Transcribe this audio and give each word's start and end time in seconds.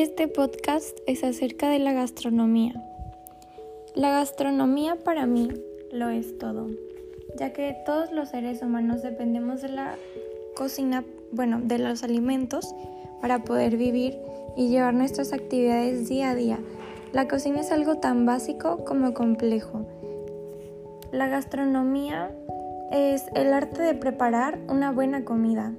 Este 0.00 0.28
podcast 0.28 0.96
es 1.08 1.24
acerca 1.24 1.68
de 1.70 1.80
la 1.80 1.92
gastronomía. 1.92 2.72
La 3.96 4.12
gastronomía 4.12 4.94
para 4.94 5.26
mí 5.26 5.48
lo 5.90 6.08
es 6.08 6.38
todo, 6.38 6.68
ya 7.36 7.52
que 7.52 7.76
todos 7.84 8.12
los 8.12 8.28
seres 8.28 8.62
humanos 8.62 9.02
dependemos 9.02 9.60
de 9.60 9.70
la 9.70 9.96
cocina, 10.54 11.04
bueno, 11.32 11.60
de 11.60 11.80
los 11.80 12.04
alimentos 12.04 12.76
para 13.20 13.42
poder 13.42 13.76
vivir 13.76 14.16
y 14.56 14.68
llevar 14.68 14.94
nuestras 14.94 15.32
actividades 15.32 16.08
día 16.08 16.30
a 16.30 16.36
día. 16.36 16.60
La 17.12 17.26
cocina 17.26 17.58
es 17.62 17.72
algo 17.72 17.96
tan 17.96 18.24
básico 18.24 18.84
como 18.84 19.14
complejo. 19.14 19.84
La 21.10 21.26
gastronomía 21.26 22.30
es 22.92 23.24
el 23.34 23.52
arte 23.52 23.82
de 23.82 23.94
preparar 23.94 24.60
una 24.68 24.92
buena 24.92 25.24
comida 25.24 25.74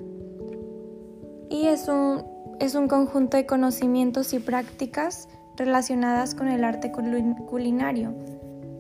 y 1.49 1.67
es 1.67 1.88
un, 1.88 2.23
es 2.59 2.76
un 2.76 2.88
conjunto 2.88 3.38
de 3.38 3.45
conocimientos 3.45 4.34
y 4.34 4.40
prácticas 4.40 5.30
relacionadas 5.55 6.36
con 6.36 6.48
el 6.48 6.63
arte 6.63 6.91
culinario. 6.91 8.13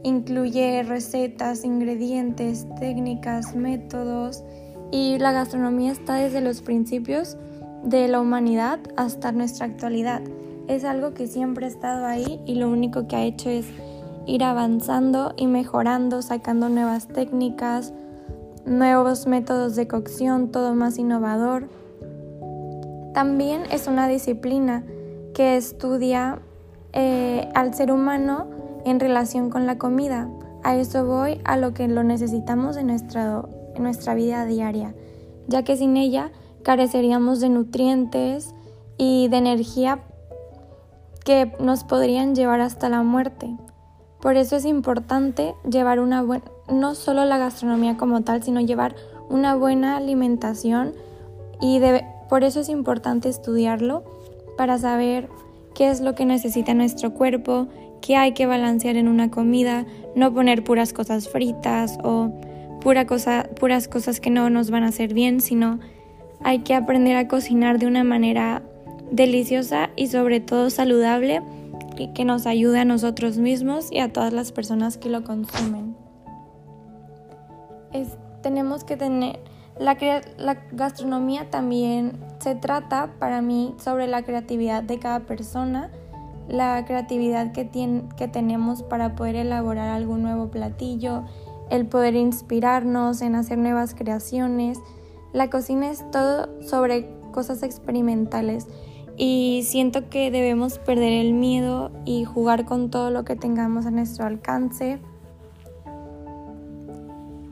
Incluye 0.03 0.83
recetas, 0.83 1.63
ingredientes, 1.63 2.67
técnicas, 2.79 3.55
métodos 3.55 4.43
y 4.91 5.17
la 5.17 5.31
gastronomía 5.31 5.91
está 5.91 6.15
desde 6.15 6.41
los 6.41 6.61
principios 6.61 7.37
de 7.83 8.07
la 8.07 8.19
humanidad 8.19 8.79
hasta 8.97 9.31
nuestra 9.31 9.65
actualidad. 9.65 10.21
Es 10.67 10.83
algo 10.83 11.13
que 11.13 11.27
siempre 11.27 11.65
ha 11.65 11.69
estado 11.69 12.05
ahí 12.05 12.39
y 12.45 12.55
lo 12.55 12.69
único 12.69 13.07
que 13.07 13.15
ha 13.15 13.23
hecho 13.23 13.49
es 13.49 13.65
ir 14.25 14.43
avanzando 14.43 15.33
y 15.37 15.47
mejorando, 15.47 16.21
sacando 16.21 16.69
nuevas 16.69 17.07
técnicas, 17.07 17.93
nuevos 18.65 19.25
métodos 19.25 19.75
de 19.75 19.87
cocción, 19.87 20.51
todo 20.51 20.75
más 20.75 20.97
innovador. 20.97 21.67
También 23.13 23.63
es 23.71 23.87
una 23.87 24.07
disciplina 24.07 24.83
que 25.33 25.57
estudia 25.57 26.39
eh, 26.93 27.49
al 27.55 27.73
ser 27.73 27.91
humano 27.91 28.47
en 28.85 28.99
relación 28.99 29.49
con 29.49 29.65
la 29.65 29.77
comida. 29.77 30.29
A 30.63 30.75
eso 30.75 31.05
voy, 31.05 31.39
a 31.45 31.57
lo 31.57 31.73
que 31.73 31.87
lo 31.87 32.03
necesitamos 32.03 32.77
en 32.77 32.87
nuestra, 32.87 33.43
en 33.75 33.83
nuestra 33.83 34.13
vida 34.13 34.45
diaria, 34.45 34.93
ya 35.47 35.63
que 35.63 35.77
sin 35.77 35.97
ella 35.97 36.31
careceríamos 36.63 37.39
de 37.39 37.49
nutrientes 37.49 38.53
y 38.97 39.27
de 39.29 39.37
energía 39.37 39.99
que 41.23 41.53
nos 41.59 41.83
podrían 41.83 42.35
llevar 42.35 42.61
hasta 42.61 42.89
la 42.89 43.03
muerte. 43.03 43.55
Por 44.21 44.35
eso 44.35 44.57
es 44.57 44.65
importante 44.65 45.55
llevar 45.69 45.99
una 45.99 46.21
buena, 46.21 46.43
no 46.69 46.95
solo 46.95 47.23
la 47.23 47.37
gastronomía 47.37 47.95
como 47.95 48.21
tal, 48.21 48.43
sino 48.43 48.59
llevar 48.59 48.95
una 49.29 49.55
buena 49.55 49.95
alimentación 49.95 50.93
y 51.61 51.79
por 52.29 52.43
eso 52.43 52.59
es 52.59 52.69
importante 52.69 53.27
estudiarlo 53.27 54.03
para 54.57 54.77
saber 54.77 55.29
qué 55.73 55.89
es 55.89 56.01
lo 56.01 56.15
que 56.15 56.25
necesita 56.25 56.73
nuestro 56.73 57.13
cuerpo, 57.13 57.67
qué 58.01 58.15
hay 58.15 58.33
que 58.33 58.45
balancear 58.45 58.95
en 58.95 59.07
una 59.07 59.31
comida, 59.31 59.85
no 60.15 60.33
poner 60.33 60.63
puras 60.63 60.93
cosas 60.93 61.27
fritas 61.27 61.97
o 62.03 62.31
puras 62.81 63.87
cosas 63.87 64.19
que 64.19 64.29
no 64.29 64.49
nos 64.49 64.71
van 64.71 64.83
a 64.83 64.87
hacer 64.87 65.13
bien, 65.13 65.41
sino 65.41 65.79
hay 66.41 66.59
que 66.59 66.75
aprender 66.75 67.17
a 67.17 67.27
cocinar 67.27 67.79
de 67.79 67.87
una 67.87 68.03
manera 68.03 68.61
deliciosa 69.11 69.89
y 69.95 70.07
sobre 70.07 70.39
todo 70.39 70.69
saludable 70.69 71.41
que 72.13 72.23
nos 72.23 72.45
ayude 72.45 72.79
a 72.79 72.85
nosotros 72.85 73.37
mismos 73.37 73.91
y 73.91 73.99
a 73.99 74.13
todas 74.13 74.31
las 74.31 74.51
personas 74.51 74.97
que 74.97 75.09
lo 75.09 75.23
consumen. 75.23 75.95
tenemos 78.41 78.85
que 78.85 78.95
tener 78.95 79.39
la, 79.79 79.95
gastronomía 80.73 81.49
también 81.49 82.19
se 82.39 82.55
trata 82.55 83.13
para 83.17 83.41
mí 83.41 83.75
sobre 83.77 84.07
la 84.07 84.23
creatividad 84.23 84.83
de 84.83 84.99
cada 84.99 85.21
persona, 85.21 85.89
la 86.47 86.83
creatividad 86.85 87.53
que, 87.53 87.63
tiene, 87.63 88.03
que 88.17 88.27
tenemos 88.27 88.83
para 88.83 89.15
poder 89.15 89.37
elaborar 89.37 89.89
algún 89.89 90.21
nuevo 90.21 90.51
platillo, 90.51 91.23
el 91.69 91.85
poder 91.85 92.15
inspirarnos 92.15 93.21
en 93.21 93.35
hacer 93.35 93.57
nuevas 93.57 93.95
creaciones. 93.95 94.79
La 95.31 95.49
cocina 95.49 95.89
es 95.89 96.03
todo 96.11 96.49
sobre 96.61 97.09
cosas 97.31 97.63
experimentales 97.63 98.67
y 99.15 99.61
siento 99.65 100.09
que 100.09 100.31
debemos 100.31 100.79
perder 100.79 101.13
el 101.13 101.33
miedo 101.33 101.91
y 102.05 102.25
jugar 102.25 102.65
con 102.65 102.89
todo 102.89 103.11
lo 103.11 103.23
que 103.23 103.35
tengamos 103.35 103.85
a 103.85 103.91
nuestro 103.91 104.25
alcance. 104.25 104.99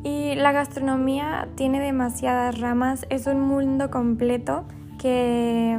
Y 0.08 0.36
la 0.36 0.54
gastronomía 0.54 1.50
tiene 1.56 1.82
demasiadas 1.82 2.62
ramas, 2.62 3.06
es 3.10 3.28
un 3.28 3.42
mundo 3.42 3.92
completo 3.92 4.64
que, 5.00 5.78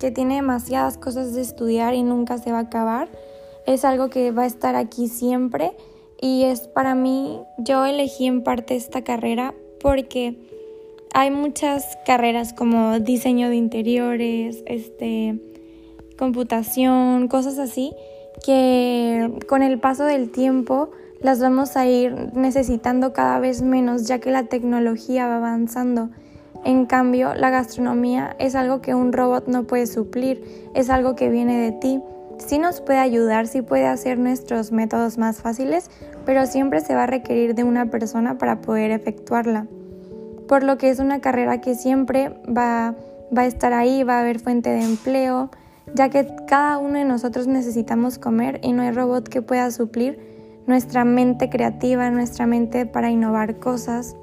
que 0.00 0.10
tiene 0.10 0.36
demasiadas 0.36 0.96
cosas 0.96 1.34
de 1.34 1.42
estudiar 1.42 1.92
y 1.92 2.02
nunca 2.02 2.38
se 2.38 2.50
va 2.50 2.60
a 2.60 2.62
acabar. 2.62 3.10
Es 3.66 3.84
algo 3.84 4.08
que 4.08 4.30
va 4.30 4.44
a 4.44 4.46
estar 4.46 4.74
aquí 4.74 5.08
siempre 5.08 5.72
y 6.18 6.44
es 6.44 6.60
para 6.60 6.94
mí, 6.94 7.42
yo 7.58 7.84
elegí 7.84 8.26
en 8.26 8.42
parte 8.42 8.74
esta 8.74 9.04
carrera 9.04 9.52
porque 9.82 10.38
hay 11.12 11.30
muchas 11.30 11.98
carreras 12.06 12.54
como 12.54 13.00
diseño 13.00 13.50
de 13.50 13.56
interiores, 13.56 14.62
este, 14.64 15.38
computación, 16.16 17.28
cosas 17.28 17.58
así, 17.58 17.92
que 18.46 19.30
con 19.46 19.62
el 19.62 19.78
paso 19.78 20.04
del 20.04 20.30
tiempo 20.30 20.90
las 21.20 21.40
vamos 21.40 21.76
a 21.76 21.86
ir 21.86 22.14
necesitando 22.34 23.12
cada 23.12 23.38
vez 23.38 23.62
menos 23.62 24.06
ya 24.06 24.18
que 24.18 24.30
la 24.30 24.44
tecnología 24.44 25.26
va 25.26 25.36
avanzando. 25.36 26.10
En 26.64 26.86
cambio, 26.86 27.34
la 27.34 27.50
gastronomía 27.50 28.34
es 28.38 28.54
algo 28.54 28.80
que 28.80 28.94
un 28.94 29.12
robot 29.12 29.46
no 29.46 29.64
puede 29.64 29.86
suplir, 29.86 30.42
es 30.74 30.90
algo 30.90 31.14
que 31.14 31.28
viene 31.28 31.58
de 31.58 31.72
ti. 31.72 32.00
Sí 32.38 32.58
nos 32.58 32.80
puede 32.80 32.98
ayudar, 32.98 33.46
sí 33.46 33.62
puede 33.62 33.86
hacer 33.86 34.18
nuestros 34.18 34.72
métodos 34.72 35.16
más 35.16 35.38
fáciles, 35.38 35.90
pero 36.24 36.46
siempre 36.46 36.80
se 36.80 36.94
va 36.94 37.04
a 37.04 37.06
requerir 37.06 37.54
de 37.54 37.64
una 37.64 37.86
persona 37.86 38.36
para 38.36 38.60
poder 38.60 38.90
efectuarla 38.90 39.66
por 40.46 40.62
lo 40.62 40.78
que 40.78 40.90
es 40.90 40.98
una 40.98 41.20
carrera 41.20 41.60
que 41.60 41.74
siempre 41.74 42.30
va, 42.46 42.94
va 43.36 43.42
a 43.42 43.46
estar 43.46 43.72
ahí, 43.72 44.02
va 44.02 44.18
a 44.18 44.20
haber 44.20 44.38
fuente 44.38 44.70
de 44.70 44.82
empleo, 44.82 45.50
ya 45.94 46.08
que 46.08 46.26
cada 46.46 46.78
uno 46.78 46.98
de 46.98 47.04
nosotros 47.04 47.46
necesitamos 47.46 48.18
comer 48.18 48.60
y 48.62 48.72
no 48.72 48.82
hay 48.82 48.90
robot 48.90 49.28
que 49.28 49.42
pueda 49.42 49.70
suplir 49.70 50.35
nuestra 50.66 51.04
mente 51.04 51.48
creativa, 51.48 52.10
nuestra 52.10 52.46
mente 52.46 52.86
para 52.86 53.10
innovar 53.10 53.58
cosas. 53.58 54.16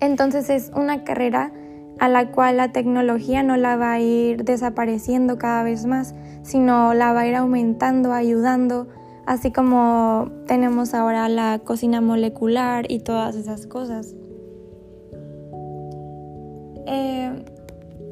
Entonces 0.00 0.50
es 0.50 0.70
una 0.74 1.04
carrera 1.04 1.52
a 1.98 2.08
la 2.08 2.30
cual 2.30 2.58
la 2.58 2.72
tecnología 2.72 3.42
no 3.42 3.56
la 3.56 3.76
va 3.76 3.92
a 3.92 4.00
ir 4.00 4.44
desapareciendo 4.44 5.38
cada 5.38 5.62
vez 5.62 5.86
más, 5.86 6.14
sino 6.42 6.94
la 6.94 7.12
va 7.12 7.20
a 7.20 7.26
ir 7.26 7.34
aumentando, 7.34 8.12
ayudando, 8.12 8.86
así 9.24 9.50
como 9.50 10.30
tenemos 10.46 10.94
ahora 10.94 11.28
la 11.28 11.60
cocina 11.64 12.00
molecular 12.00 12.90
y 12.90 13.00
todas 13.00 13.34
esas 13.34 13.66
cosas. 13.66 14.14
Eh, 16.86 17.44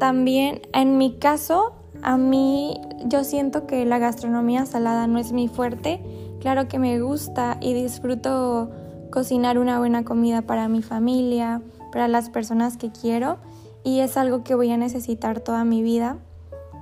también 0.01 0.63
en 0.73 0.99
mi 0.99 1.19
caso, 1.19 1.75
a 2.03 2.17
mí 2.17 2.81
yo 3.07 3.23
siento 3.23 3.67
que 3.67 3.85
la 3.85 3.99
gastronomía 3.99 4.67
salada 4.67 5.07
no 5.07 5.19
es 5.19 5.33
mi 5.33 5.49
fuerte. 5.49 6.01
Claro 6.45 6.69
que 6.69 6.79
me 6.79 7.01
gusta 7.01 7.57
y 7.63 7.73
disfruto 7.73 8.71
cocinar 9.11 9.59
una 9.59 9.79
buena 9.79 10.05
comida 10.05 10.43
para 10.43 10.69
mi 10.69 10.83
familia, 10.83 11.63
para 11.91 12.07
las 12.07 12.29
personas 12.29 12.77
que 12.77 12.93
quiero 12.93 13.39
y 13.83 14.01
es 14.01 14.19
algo 14.19 14.45
que 14.45 14.55
voy 14.55 14.71
a 14.71 14.77
necesitar 14.77 15.41
toda 15.41 15.65
mi 15.65 15.83
vida, 15.83 16.19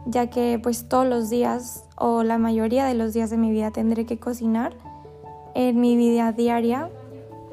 ya 0.04 0.26
que 0.26 0.58
pues 0.60 0.88
todos 0.88 1.06
los 1.06 1.30
días 1.30 1.84
o 1.96 2.24
la 2.24 2.38
mayoría 2.38 2.86
de 2.86 2.94
los 2.94 3.12
días 3.12 3.30
de 3.30 3.36
mi 3.36 3.52
vida 3.52 3.70
tendré 3.70 4.04
que 4.04 4.18
cocinar 4.18 4.74
en 5.54 5.80
mi 5.80 5.96
vida 5.96 6.32
diaria, 6.32 6.90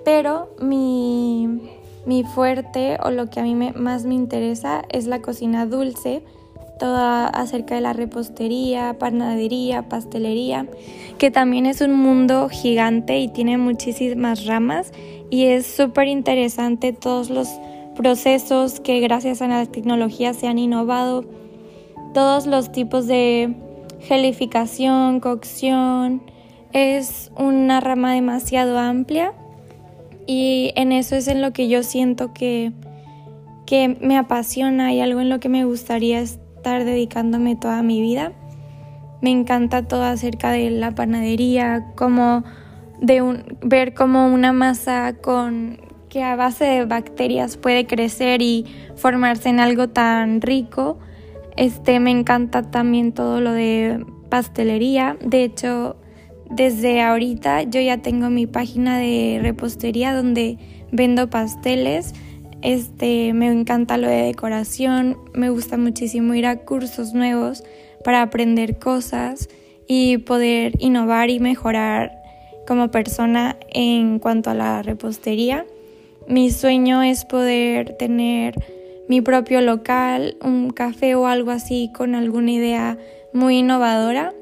pero 0.04 0.50
mi 0.60 1.62
mi 2.08 2.24
fuerte 2.24 2.98
o 3.04 3.12
lo 3.12 3.30
que 3.30 3.40
a 3.40 3.44
mí 3.44 3.54
más 3.54 4.06
me 4.06 4.16
interesa 4.16 4.82
es 4.90 5.06
la 5.06 5.22
cocina 5.22 5.68
dulce, 5.68 6.24
toda 6.80 7.28
acerca 7.28 7.76
de 7.76 7.82
la 7.82 7.94
repostería, 7.94 8.98
panadería, 8.98 9.88
pastelería, 9.88 10.66
que 11.20 11.30
también 11.30 11.68
es 11.68 11.82
un 11.82 11.94
mundo 11.94 12.50
gigante 12.50 13.20
y 13.20 13.28
tiene 13.28 13.60
muchísimas 13.60 14.46
ramas. 14.46 14.92
Y 15.30 15.46
es 15.46 15.68
súper 15.68 16.08
interesante 16.08 16.92
todos 16.92 17.30
los 17.30 17.48
procesos 17.96 18.80
que 18.80 19.00
gracias 19.02 19.44
a 19.44 19.48
la 19.48 19.66
tecnología 19.68 20.34
se 20.34 20.48
han 20.48 20.58
innovado, 20.58 21.26
todos 22.16 22.48
los 22.48 22.72
tipos 22.72 23.06
de 23.06 23.54
gelificación, 24.00 25.20
cocción, 25.20 26.24
es 26.74 27.32
una 27.38 27.80
rama 27.80 28.14
demasiado 28.14 28.80
amplia. 28.80 29.34
Y 30.26 30.72
en 30.76 30.92
eso 30.92 31.16
es 31.16 31.28
en 31.28 31.42
lo 31.42 31.54
que 31.54 31.68
yo 31.68 31.84
siento 31.84 32.34
que, 32.34 32.72
que 33.66 33.98
me 34.00 34.18
apasiona 34.18 34.94
y 34.94 35.02
algo 35.02 35.20
en 35.22 35.30
lo 35.30 35.40
que 35.40 35.50
me 35.50 35.66
gustaría 35.66 36.20
estar 36.60 36.84
dedicándome 36.84 37.56
toda 37.56 37.82
mi 37.84 38.02
vida. 38.02 38.34
Me 39.22 39.32
encanta 39.32 39.88
todo 39.88 40.04
acerca 40.04 40.52
de 40.52 40.70
la 40.70 40.92
panadería, 40.92 41.86
como 41.96 42.44
de 43.00 43.22
un, 43.22 43.58
ver 43.62 43.94
cómo 43.94 44.28
una 44.28 44.52
masa 44.52 45.14
con 45.22 45.80
que 46.10 46.22
a 46.22 46.36
base 46.36 46.66
de 46.66 46.86
bacterias 46.86 47.56
puede 47.56 47.86
crecer 47.88 48.42
y 48.42 48.66
formarse 48.96 49.48
en 49.48 49.62
algo 49.62 49.88
tan 49.88 50.42
rico. 50.42 51.00
Este, 51.56 52.02
me 52.02 52.12
encanta 52.12 52.64
también 52.64 53.14
todo 53.14 53.40
lo 53.40 53.54
de 53.54 54.06
pastelería. 54.30 55.18
De 55.22 55.46
hecho, 55.46 55.96
desde 56.50 57.02
ahorita 57.02 57.64
yo 57.64 57.80
ya 57.80 58.00
tengo 58.00 58.30
mi 58.30 58.48
página 58.48 58.98
de 58.98 59.40
repostería 59.42 60.14
donde 60.14 60.58
vendo 60.92 61.30
pasteles. 61.30 62.14
Este, 62.62 63.34
me 63.34 63.48
encanta 63.48 63.98
lo 63.98 64.08
de 64.08 64.24
decoración, 64.24 65.18
me 65.34 65.50
gusta 65.50 65.78
muchísimo 65.78 66.34
ir 66.34 66.46
a 66.46 66.58
cursos 66.58 67.14
nuevos 67.14 67.64
para 68.04 68.22
aprender 68.22 68.80
cosas 68.80 69.50
y 69.88 70.18
poder 70.18 70.74
innovar 70.80 71.30
y 71.30 71.40
mejorar 71.40 72.12
como 72.68 72.92
persona 72.92 73.58
en 73.70 74.20
cuanto 74.20 74.50
a 74.50 74.54
la 74.54 74.84
repostería. 74.84 75.66
Mi 76.28 76.52
sueño 76.52 77.02
es 77.02 77.26
poder 77.26 77.96
tener 77.98 78.56
mi 79.08 79.22
propio 79.22 79.62
local, 79.62 80.38
un 80.44 80.70
café 80.70 81.16
o 81.16 81.26
algo 81.26 81.50
así 81.50 81.92
con 81.96 82.14
alguna 82.14 82.52
idea 82.52 82.98
muy 83.34 83.58
innovadora. 83.58 84.34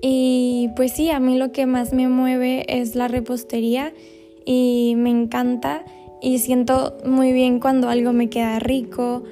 Y 0.00 0.70
pues 0.74 0.92
sí, 0.92 1.10
a 1.10 1.20
mí 1.20 1.36
lo 1.36 1.52
que 1.52 1.66
más 1.66 1.92
me 1.92 2.08
mueve 2.08 2.64
es 2.68 2.94
la 2.94 3.08
repostería 3.08 3.92
y 4.46 4.94
me 4.96 5.10
encanta 5.10 5.84
y 6.22 6.38
siento 6.38 6.96
muy 7.04 7.32
bien 7.32 7.58
cuando 7.58 7.88
algo 7.88 8.12
me 8.12 8.30
queda 8.30 8.60
rico. 8.60 9.24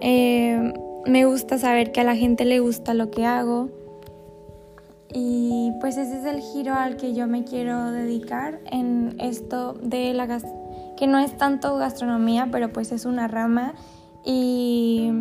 Eh, 0.00 0.74
me 1.06 1.24
gusta 1.24 1.56
saber 1.56 1.92
que 1.92 2.00
a 2.00 2.04
la 2.04 2.16
gente 2.16 2.44
le 2.44 2.58
gusta 2.58 2.94
lo 2.94 3.10
que 3.10 3.24
hago. 3.24 3.70
Y 5.14 5.72
pues 5.80 5.96
ese 5.98 6.18
es 6.18 6.24
el 6.24 6.40
giro 6.40 6.74
al 6.74 6.96
que 6.96 7.14
yo 7.14 7.28
me 7.28 7.44
quiero 7.44 7.92
dedicar 7.92 8.60
en 8.70 9.14
esto 9.20 9.74
de 9.74 10.14
la 10.14 10.26
que 10.96 11.06
no 11.06 11.18
es 11.18 11.36
tanto 11.36 11.76
gastronomía, 11.76 12.48
pero 12.50 12.72
pues 12.72 12.90
es 12.92 13.04
una 13.04 13.28
rama 13.28 13.74
y 14.24 15.12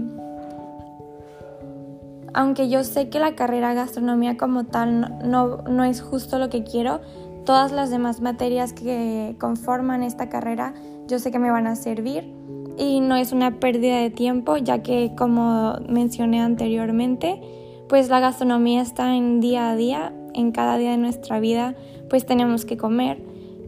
aunque 2.33 2.69
yo 2.69 2.83
sé 2.83 3.09
que 3.09 3.19
la 3.19 3.35
carrera 3.35 3.73
gastronomía 3.73 4.37
como 4.37 4.63
tal 4.63 5.19
no, 5.29 5.57
no 5.57 5.83
es 5.83 6.01
justo 6.01 6.39
lo 6.39 6.49
que 6.49 6.63
quiero, 6.63 7.01
todas 7.45 7.71
las 7.71 7.89
demás 7.89 8.21
materias 8.21 8.73
que 8.73 9.35
conforman 9.39 10.03
esta 10.03 10.29
carrera 10.29 10.73
yo 11.11 11.19
sé 11.19 11.29
que 11.29 11.39
me 11.39 11.51
van 11.51 11.67
a 11.67 11.75
servir 11.75 12.33
y 12.77 13.01
no 13.01 13.17
es 13.17 13.33
una 13.33 13.59
pérdida 13.59 13.97
de 13.99 14.09
tiempo 14.09 14.55
ya 14.55 14.81
que 14.81 15.11
como 15.17 15.75
mencioné 15.89 16.41
anteriormente, 16.41 17.41
pues 17.89 18.07
la 18.07 18.21
gastronomía 18.21 18.81
está 18.81 19.13
en 19.15 19.41
día 19.41 19.69
a 19.69 19.75
día, 19.75 20.13
en 20.33 20.53
cada 20.53 20.77
día 20.77 20.91
de 20.91 20.97
nuestra 20.97 21.41
vida, 21.41 21.75
pues 22.09 22.25
tenemos 22.25 22.63
que 22.63 22.77
comer 22.77 23.21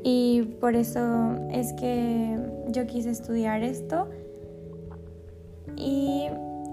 y 0.05 0.43
por 0.61 0.77
eso 0.77 1.35
es 1.51 1.73
que 1.73 2.39
yo 2.69 2.87
quise 2.87 3.09
estudiar 3.09 3.61
esto 3.61 4.07
y 5.75 6.27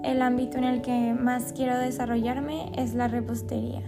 el 0.05 0.23
ámbito 0.23 0.57
en 0.57 0.65
el 0.65 0.83
que 0.83 1.15
más 1.15 1.53
quiero 1.53 1.77
desarrollarme 1.79 2.71
es 2.77 2.95
la 2.95 3.09
repostería. 3.09 3.83